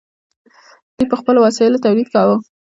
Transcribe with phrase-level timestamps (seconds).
[0.95, 2.35] دوی په خپلو وسایلو تولید کاوه.